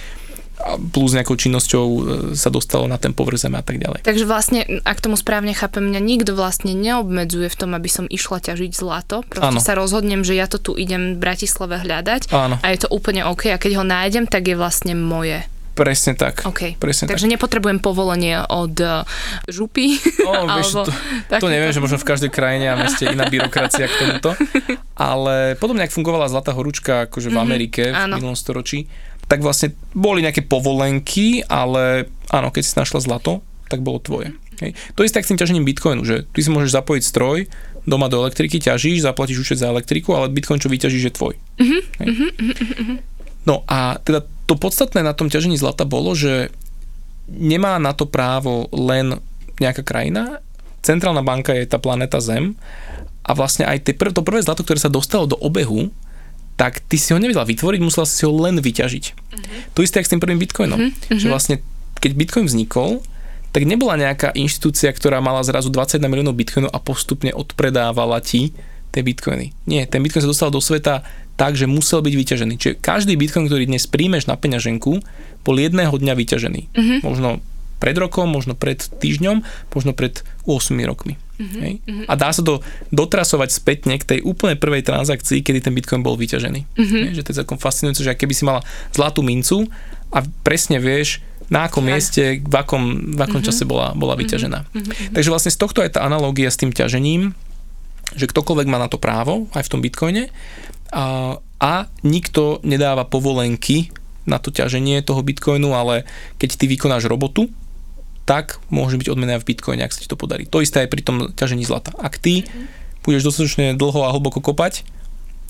[0.62, 2.00] a plus nejakou činnosťou e,
[2.38, 4.06] sa dostalo na ten povrch Zeme a tak ďalej.
[4.06, 8.38] Takže vlastne, ak tomu správne chápem, mňa nikto vlastne neobmedzuje v tom, aby som išla
[8.38, 9.26] ťažiť zlato.
[9.26, 9.64] Proste Áno.
[9.64, 12.62] sa rozhodnem, že ja to tu idem v Bratislave hľadať Áno.
[12.62, 13.50] a je to úplne OK.
[13.50, 15.42] A keď ho nájdem, tak je vlastne moje.
[15.72, 16.44] Presne tak.
[16.44, 16.76] OK.
[16.76, 19.08] Presne Takže nepotrebujem povolenie od uh,
[19.48, 19.96] župy.
[20.20, 20.92] No, alebo to,
[21.40, 24.36] to neviem, že možno v každej krajine a meste iná byrokracia k tomuto.
[24.92, 28.20] Ale podobne, ak fungovala Zlatá horúčka akože v Amerike v áno.
[28.20, 28.84] minulom storočí,
[29.32, 33.40] tak vlastne boli nejaké povolenky, ale áno, keď si našla zlato,
[33.72, 34.36] tak bolo tvoje.
[34.60, 34.76] Hej.
[34.94, 37.48] To isté ak s tým ťažením bitcoinu, že ty si môžeš zapojiť stroj,
[37.88, 41.34] doma do elektriky ťažíš, zaplatíš účet za elektriku, ale bitcoin, čo vyťažíš, je tvoj.
[41.98, 42.06] Hej.
[43.42, 46.50] No a teda to podstatné na tom ťažení zlata bolo, že
[47.30, 49.22] nemá na to právo len
[49.62, 50.42] nejaká krajina,
[50.82, 52.58] centrálna banka je tá planéta Zem
[53.22, 55.94] a vlastne aj prv, to prvé zlato, ktoré sa dostalo do obehu,
[56.58, 59.04] tak ty si ho nevedela vytvoriť, musela si ho len vyťažiť.
[59.72, 60.78] To isté ako s tým prvým bitcoinom.
[61.08, 61.56] Že vlastne,
[62.02, 63.00] keď bitcoin vznikol,
[63.52, 68.56] tak nebola nejaká inštitúcia, ktorá mala zrazu 21 miliónov bitcoinov a postupne odpredávala ti
[68.92, 69.56] tie bitcoiny.
[69.66, 71.02] Nie, ten bitcoin sa dostal do sveta
[71.40, 72.54] tak, že musel byť vyťažený.
[72.60, 75.00] Čiže každý bitcoin, ktorý dnes príjmeš na peňaženku,
[75.42, 76.62] bol jedného dňa vyťažený.
[77.02, 77.40] Možno
[77.82, 79.42] pred rokom, možno pred týždňom,
[79.74, 81.18] možno pred 8 rokmi.
[81.42, 81.82] Hej?
[82.06, 82.62] A dá sa to
[82.94, 86.60] dotrasovať spätne k tej úplne prvej transakcii, kedy ten bitcoin bol vyťažený.
[86.78, 87.18] Hej?
[87.18, 88.62] Že to je celkom fascinujúce, že keby si mala
[88.94, 89.66] zlatú mincu
[90.14, 91.18] a presne vieš,
[91.50, 94.72] na akom mieste, v akom, v akom čase bola, bola vyťažená.
[95.12, 97.34] Takže vlastne z tohto je tá analogia s tým ťažením,
[98.14, 100.28] že ktokoľvek má na to právo, aj v tom bitcoine,
[100.92, 101.72] a, a
[102.04, 103.88] nikto nedáva povolenky
[104.28, 106.06] na to ťaženie toho bitcoinu, ale
[106.38, 107.50] keď ty vykonáš robotu,
[108.22, 110.46] tak môže byť odmena v bitcoine, ak sa ti to podarí.
[110.46, 111.90] To isté aj pri tom ťažení zlata.
[111.98, 112.46] Ak ty
[113.02, 114.86] budeš dostatočne dlho a hlboko kopať,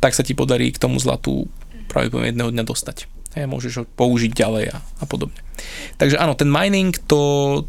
[0.01, 1.53] tak sa ti podarí k tomu zlatu
[1.93, 2.97] pravdepodobne jedného dňa dostať.
[3.37, 5.37] Hej, môžeš ho použiť ďalej a, a podobne.
[6.01, 7.65] Takže áno, ten mining to,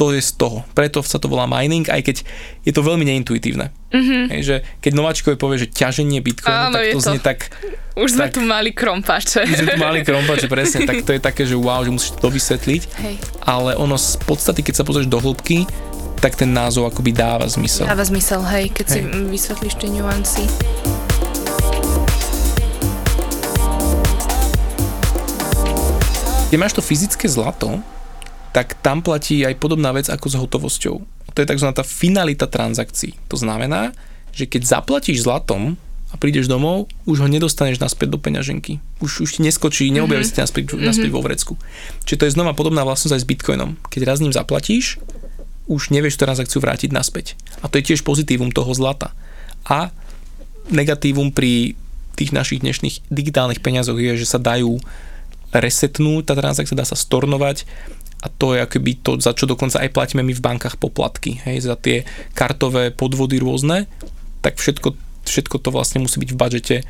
[0.00, 0.64] to je z toho.
[0.72, 2.16] Preto sa to volá mining, aj keď
[2.64, 3.68] je to veľmi neintuitívne.
[3.92, 4.22] Mm-hmm.
[4.32, 7.04] Hej, že keď nováčikovi povie, že ťaženie bitcoinu, Áno, tak to to.
[7.04, 7.52] znie tak...
[8.00, 9.44] Už sme tak- tu mali krompáče.
[9.44, 12.32] My sme tu mali krompače, presne, tak to je také, že wow, že musíš to
[12.32, 12.82] vysvetliť.
[13.04, 13.14] Hej.
[13.44, 15.68] Ale ono z podstaty, keď sa pozrieš do hĺbky,
[16.16, 17.84] tak ten názov akoby dáva zmysel.
[17.84, 19.04] Dáva zmysel, hej, keď si Hej.
[19.04, 20.42] mm, vysvetlíš tie nuancy.
[26.48, 27.78] Keď máš to fyzické zlato,
[28.50, 30.96] tak tam platí aj podobná vec ako s hotovosťou.
[31.34, 31.68] To je tzv.
[31.86, 33.14] finalita transakcií.
[33.30, 33.94] To znamená,
[34.34, 35.78] že keď zaplatíš zlatom
[36.10, 38.82] a prídeš domov, už ho nedostaneš naspäť do peňaženky.
[38.98, 41.54] Už, už ti neskočí, neobjaví sa ti naspäť, naspäť vo vrecku.
[42.02, 43.70] Čiže to je znova podobná vlastnosť aj s bitcoinom.
[43.86, 44.98] Keď raz ním zaplatíš,
[45.70, 47.38] už nevieš tú transakciu vrátiť naspäť.
[47.62, 49.14] A to je tiež pozitívum toho zlata.
[49.62, 49.94] A
[50.66, 51.78] negatívum pri
[52.18, 54.82] tých našich dnešných digitálnych peniazoch je, že sa dajú
[55.54, 57.66] resetnúť, tá transakcia dá sa stornovať
[58.20, 61.64] a to je akoby to, za čo dokonca aj platíme my v bankách poplatky, hej,
[61.64, 62.04] za tie
[62.36, 63.88] kartové podvody rôzne,
[64.44, 64.92] tak všetko,
[65.24, 66.84] všetko to vlastne musí byť v budžete e,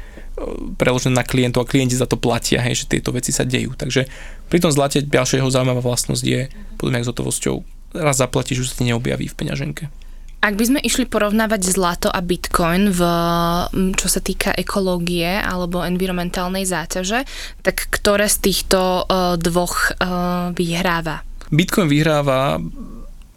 [0.75, 3.79] preložené na klientov a klienti za to platia, hej, že tieto veci sa dejú.
[3.79, 4.11] Takže
[4.51, 7.57] pri tom zlate ďalšia jeho zaujímavá vlastnosť je, podobne ako s hotovosťou,
[7.95, 9.85] raz zaplatíš, už sa ti neobjaví v peňaženke.
[10.41, 13.01] Ak by sme išli porovnávať zlato a bitcoin v,
[13.93, 17.29] čo sa týka ekológie alebo environmentálnej záťaže,
[17.61, 21.29] tak ktoré z týchto uh, dvoch uh, vyhráva?
[21.53, 22.57] Bitcoin vyhráva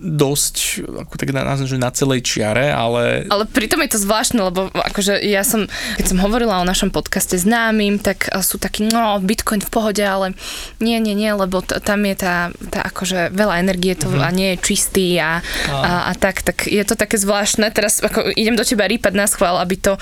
[0.04, 3.24] dosť, ako tak nazvem, že na celej čiare, ale...
[3.32, 7.39] Ale pritom je to zvláštne, lebo akože ja som, keď som hovorila o našom podcaste
[7.39, 10.36] známym, tak sú takí, no, Bitcoin v pohode, ale
[10.84, 14.28] nie, nie, nie, lebo t- tam je tá, tá akože veľa energie to mm-hmm.
[14.28, 15.39] a nie je čistý a,
[15.72, 15.80] a.
[15.84, 17.72] A, a tak, tak je to také zvláštne.
[17.72, 19.96] Teraz ako idem do teba rýpať na schvál, aby to,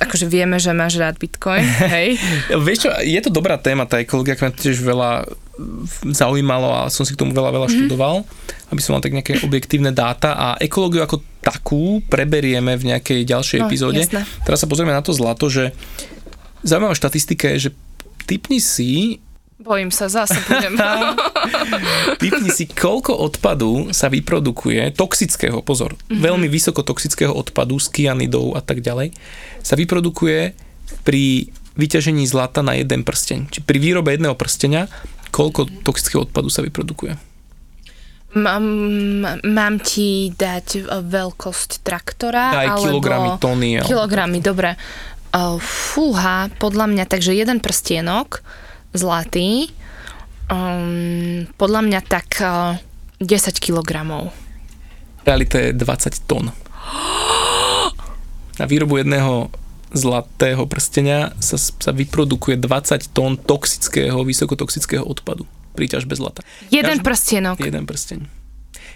[0.00, 2.16] akože vieme, že máš rád Bitcoin, hej?
[2.48, 5.28] Vieš čo, je to dobrá téma, tá ekológia, tiež veľa
[6.12, 7.74] zaujímalo a som si k tomu veľa, veľa mm.
[7.74, 8.26] študoval,
[8.70, 13.58] aby som mal tak nejaké objektívne dáta a ekológiu ako takú preberieme v nejakej ďalšej
[13.58, 14.02] no, epizóde.
[14.06, 14.22] Jasné.
[14.46, 15.74] Teraz sa pozrieme na to zlato, že
[16.62, 17.70] zaujímavá štatistika je, že
[18.26, 19.18] typni si
[19.62, 20.74] Bojím sa, zase budem.
[22.22, 26.18] Typni si, koľko odpadu sa vyprodukuje, toxického, pozor, mm-hmm.
[26.18, 29.14] veľmi vysokotoxického odpadu s kianidou a tak ďalej,
[29.62, 30.58] sa vyprodukuje
[31.06, 31.46] pri
[31.78, 33.54] vyťažení zlata na jeden prsteň.
[33.54, 34.90] Čiže pri výrobe jedného prstenia
[35.32, 37.16] koľko toxického odpadu sa vyprodukuje?
[38.32, 38.64] Mám,
[39.44, 42.52] mám ti dať e, veľkosť traktora?
[42.52, 43.70] Aj alebo kilogramy, tony.
[43.84, 44.76] Kilogramy, dobre.
[45.32, 48.44] Uh, fúha, podľa mňa, takže jeden prstienok,
[48.92, 49.72] zlatý,
[50.52, 52.76] um, podľa mňa tak uh,
[53.16, 54.28] 10 kilogramov.
[55.24, 56.52] Realita je 20 tón.
[58.60, 59.48] Na výrobu jedného
[59.92, 66.44] zlatého prstenia sa, sa vyprodukuje 20 tón toxického, vysokotoxického odpadu pri ťažbe zlata.
[66.68, 67.56] Jeden Ťažba, prstienok.
[67.60, 68.20] Jeden prsteň.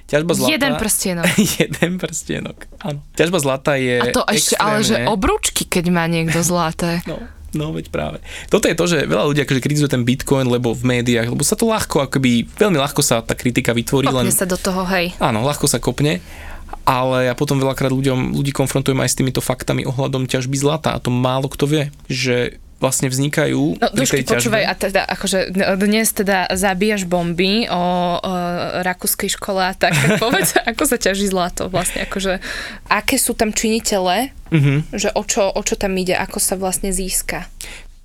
[0.06, 0.52] Ťažba zlata...
[0.54, 1.24] Jeden prstienok.
[1.62, 3.00] jeden prstienok, áno.
[3.18, 4.62] Ťažba zlata je A to ešte, extrémne...
[4.62, 7.02] ale že obrúčky, keď má niekto zlaté.
[7.10, 7.18] No,
[7.54, 8.18] No, veď práve.
[8.50, 11.54] Toto je to, že veľa ľudí akože kritizuje ten Bitcoin, lebo v médiách, lebo sa
[11.54, 14.10] to ľahko, akoby, veľmi ľahko sa tá kritika vytvorí.
[14.10, 15.14] Kopne len, sa do toho, hej.
[15.22, 16.18] Áno, ľahko sa kopne
[16.86, 21.02] ale ja potom veľakrát ľuďom, ľudí konfrontujem aj s týmito faktami ohľadom ťažby zlata a
[21.02, 25.48] to málo kto vie, že vlastne vznikajú no, pri tej počúvaj, a teda akože
[25.80, 27.82] dnes teda zabíjaš bomby o, o
[28.84, 32.36] rakúskej škole a tak, tak povedz, ako sa ťaží zlato vlastne, akože
[32.92, 34.84] aké sú tam činitele, uh-huh.
[34.92, 37.48] že o čo, o čo tam ide, ako sa vlastne získa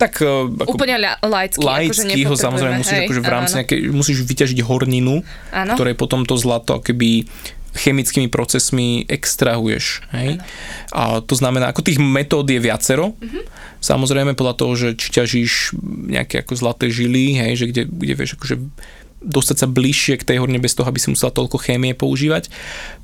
[0.02, 4.18] tak ako úplne laicky, laicky akože ho samozrejme musíš, hej, akože v rámci nejakej, musíš
[4.26, 5.22] vyťažiť horninu,
[5.54, 5.74] áno.
[5.78, 7.30] ktoré potom to zlato keby
[7.72, 10.04] chemickými procesmi extrahuješ.
[10.12, 10.44] Hej?
[10.92, 13.16] A to znamená, ako tých metód je viacero.
[13.16, 13.44] Mm-hmm.
[13.80, 15.52] Samozrejme podľa toho, že či ťažíš
[16.12, 18.56] nejaké ako zlaté žily, hej, že kde, kde vieš akože
[19.22, 22.50] dostať sa bližšie k tej horne bez toho, aby si musela toľko chémie používať.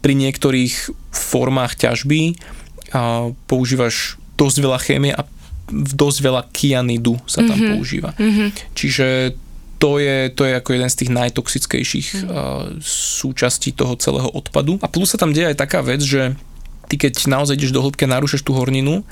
[0.02, 2.36] Pri niektorých formách ťažby
[2.92, 5.24] a používaš dosť veľa chémie a
[5.72, 7.72] dosť veľa kianidu sa tam mm-hmm.
[7.76, 8.12] používa.
[8.16, 8.50] Mm-hmm.
[8.74, 9.08] Čiže
[9.78, 12.82] to je, to je ako jeden z tých najtoxickejších mm.
[12.82, 14.82] súčastí toho celého odpadu.
[14.82, 16.34] A plus sa tam deje aj taká vec, že
[16.90, 19.06] ty keď naozaj ideš do hĺbky a narúšaš tú horninu,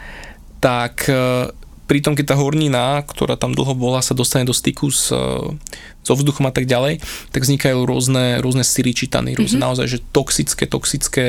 [0.58, 1.54] tak uh,
[1.86, 5.54] pritom keď tá hornina, ktorá tam dlho bola, sa dostane do styku s, uh,
[6.02, 9.68] so vzduchom a tak ďalej, tak vznikajú rôzne, rôzne siličitany, rôzne mm-hmm.
[9.70, 11.26] naozaj že toxické, toxické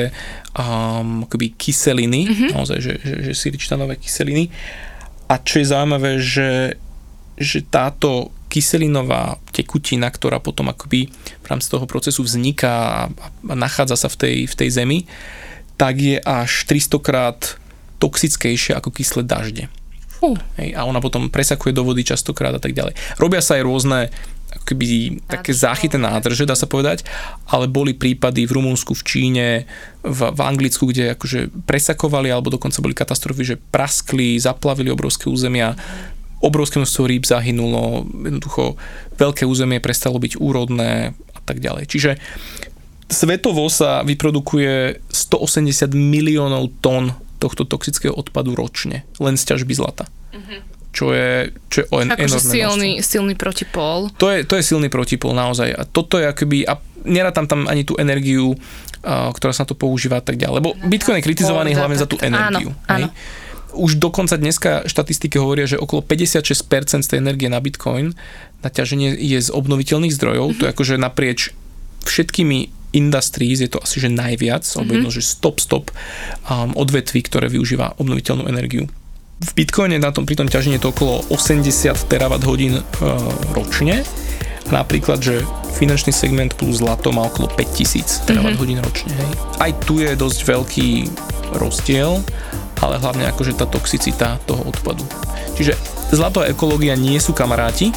[0.57, 2.49] um, akoby kyseliny, mm-hmm.
[2.57, 4.49] naozaj, že, že, že siličitanové kyseliny.
[5.27, 6.79] A čo je zaujímavé, že,
[7.35, 14.09] že táto kyselinová tekutina, ktorá potom akoby v rámci toho procesu vzniká a, nachádza sa
[14.09, 14.99] v tej, v tej zemi,
[15.77, 17.61] tak je až 300 krát
[18.01, 19.69] toxickejšia ako kyslé dažde.
[20.25, 20.33] Uh.
[20.57, 22.97] Hej, a ona potom presakuje do vody častokrát a tak ďalej.
[23.21, 23.99] Robia sa aj rôzne
[24.47, 27.05] akoby také záchytné nádrže, dá sa povedať,
[27.45, 29.47] ale boli prípady v Rumunsku, v Číne,
[30.01, 35.77] v, v Anglicku, kde akože presakovali alebo dokonca boli katastrofy, že praskli, zaplavili obrovské územia,
[36.41, 38.77] obrovské množstvo rýb zahynulo, jednoducho
[39.17, 41.89] veľké územie prestalo byť úrodné a tak ďalej.
[41.89, 42.11] Čiže
[43.09, 50.09] svetovo sa vyprodukuje 180 miliónov tón tohto toxického odpadu ročne, len z ťažby zlata.
[50.33, 50.59] Mm-hmm.
[50.93, 54.09] Čo je, čo je en, akože silný, silný protipol.
[54.17, 55.69] To je, to je silný protipol naozaj.
[55.69, 59.77] A toto je akoby, a nerátam tam ani tú energiu, uh, ktorá sa na to
[59.77, 60.57] používa a tak ďalej.
[60.57, 62.73] Lebo Bitcoin je kritizovaný hlavne za tú energiu.
[62.89, 63.45] Áno, áno
[63.77, 68.17] už dokonca dneska štatistiky hovoria, že okolo 56% z tej energie na Bitcoin
[68.65, 70.45] na ťaženie je z obnoviteľných zdrojov.
[70.51, 70.59] Mm-hmm.
[70.59, 71.39] To je akože naprieč
[72.07, 74.77] všetkými industries je to asi že najviac, mm-hmm.
[74.79, 75.91] alebo jedno, že stop, stop
[76.47, 78.87] um, odvetví, ktoré využíva obnoviteľnú energiu.
[79.37, 82.83] V Bitcoine na tom, pri tom ťažení je to okolo 80 terawatt hodín uh,
[83.53, 84.01] ročne.
[84.73, 85.45] Napríklad, že
[85.77, 89.13] finančný segment plus zlato má okolo 5000 terawatt hodín ročne.
[89.13, 89.31] Hej.
[89.61, 90.89] Aj tu je dosť veľký
[91.53, 92.19] rozdiel
[92.81, 95.03] ale hlavne akože tá toxicita toho odpadu.
[95.57, 95.73] Čiže
[96.13, 97.91] zlato a ekológia nie sú kamaráti,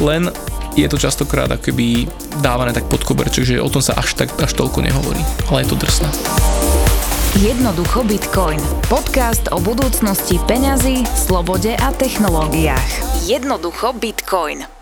[0.00, 0.30] len
[0.78, 2.06] je to častokrát akoby
[2.38, 5.74] dávané tak pod koberček, že o tom sa až, tak, až toľko nehovorí, ale je
[5.74, 6.08] to drsné.
[7.38, 8.58] Jednoducho Bitcoin.
[8.90, 12.90] Podcast o budúcnosti peňazí, slobode a technológiách.
[13.30, 14.77] Jednoducho Bitcoin.